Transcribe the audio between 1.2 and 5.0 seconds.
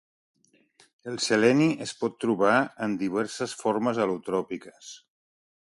seleni es pot trobar en diverses formes al·lotròpiques.